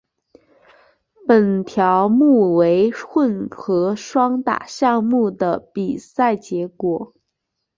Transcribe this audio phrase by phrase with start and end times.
[1.27, 7.13] 本条目为混合双打项目的比赛结果。